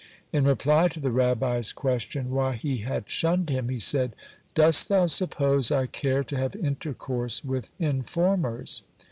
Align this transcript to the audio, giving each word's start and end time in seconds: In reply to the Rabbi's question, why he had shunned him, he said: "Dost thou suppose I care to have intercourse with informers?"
In 0.33 0.45
reply 0.45 0.87
to 0.87 0.99
the 0.99 1.11
Rabbi's 1.11 1.71
question, 1.73 2.31
why 2.31 2.55
he 2.55 2.77
had 2.77 3.07
shunned 3.07 3.51
him, 3.51 3.69
he 3.69 3.77
said: 3.77 4.15
"Dost 4.55 4.89
thou 4.89 5.05
suppose 5.05 5.71
I 5.71 5.85
care 5.85 6.23
to 6.23 6.37
have 6.37 6.55
intercourse 6.55 7.43
with 7.43 7.69
informers?" 7.77 8.81